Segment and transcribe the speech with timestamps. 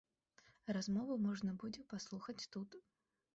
[0.77, 2.69] Размову можна будзе паслухаць тут.